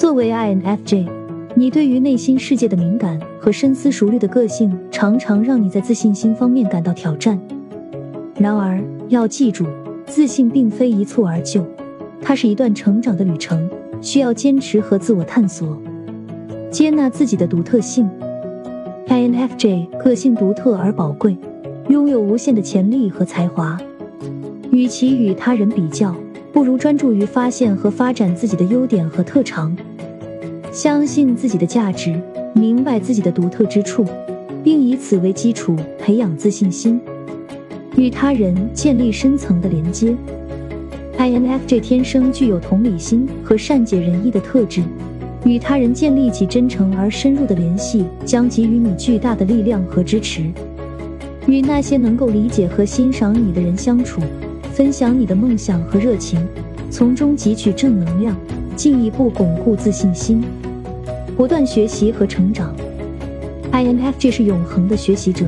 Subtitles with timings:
[0.00, 1.06] 作为 INFJ，
[1.54, 7.38] 你对于内心世界的敏感和深思熟虑的个性，常常让你在自信心方面感到挑战。
[8.38, 9.66] 然而，要记住，
[10.06, 11.66] 自信并非一蹴而就，
[12.22, 13.68] 它是一段成长的旅程，
[14.00, 15.76] 需要坚持和自我探索，
[16.70, 18.08] 接纳自己的独特性。
[19.06, 21.36] INFJ 个性独特而宝贵，
[21.88, 23.78] 拥有无限的潜力和才华。
[24.72, 26.16] 与其与他人比较，
[26.54, 29.76] 不如专注于发现和发展自己的优点和特长。
[30.72, 32.14] 相信自己的价值，
[32.54, 34.06] 明白自己的独特之处，
[34.62, 37.00] 并以此为基础培养自信心，
[37.96, 40.14] 与他人建立深层的连接。
[41.18, 44.80] INFJ 天生具有同理心和善解人意的特质，
[45.44, 50.44] 与他人建立起真诚而深入的联系，将给予你巨大的力量和支持。
[51.48, 54.20] 与那些能够理解和欣赏你的人相处，
[54.72, 56.40] 分享你的梦想和热情，
[56.92, 58.36] 从中汲取正能量。
[58.76, 60.42] 进一步巩固自信心，
[61.40, 62.70] 不断学习和成长。
[63.72, 65.46] INFJ 是永恒的学习者，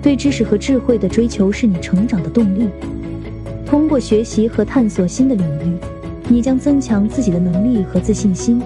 [0.00, 2.66] 对知识和智慧的追求是你成长的动力。
[3.66, 5.76] 通过学习和探索新的领域，
[6.30, 8.62] 你将增强自己的能力和自信心。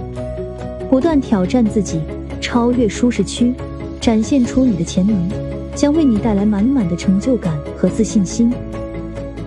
[0.88, 2.00] 不断挑战自己，
[2.40, 3.52] 超越舒适区，
[4.00, 5.28] 展现出你的潜能，
[5.74, 8.52] 将为你带来满满的成就感和自信心。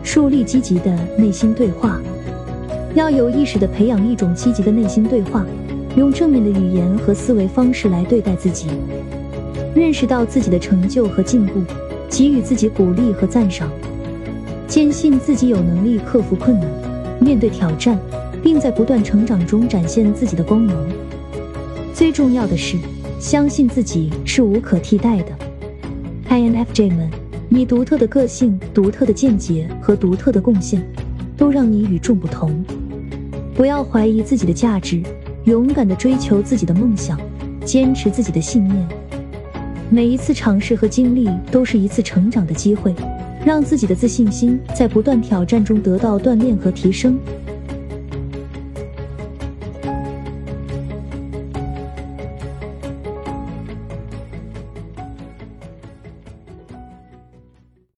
[0.03, 1.97] 树立积极的内心对话。
[2.93, 5.45] 要有意识地培养一种积极的内心对话，
[5.95, 8.67] 用正面的语言和思维方式来对待自己，
[9.75, 11.61] 认识到自己的成就和进步，
[12.09, 13.69] 给予自己鼓励和赞赏，
[14.67, 16.67] 坚信自己有能力克服困难，
[17.19, 17.99] 面对挑战，
[18.41, 20.75] 并在不断成长中展现自己的光芒。
[21.93, 22.77] 最重要的是，
[23.19, 25.31] 相信自己是无可替代的。
[26.29, 27.09] INFJ 们，
[27.49, 30.81] 你独特的个性、独特的见解和独特的贡献，
[31.35, 32.63] 都让你与众不同。
[33.53, 35.03] 不要怀疑自己的价值，
[35.45, 37.19] 勇敢的追求自己的梦想，
[37.65, 38.87] 坚持自己的信念。
[39.89, 42.93] 每一次尝试和经历都是一次成长的机会，
[43.43, 47.17] 让自己的自信心在不断挑战中得到锻炼和提升。